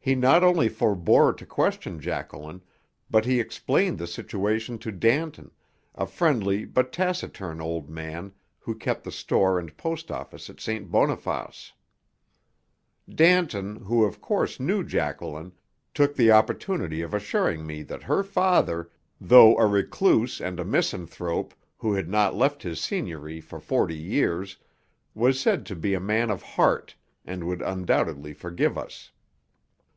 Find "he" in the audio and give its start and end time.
0.00-0.14, 3.26-3.40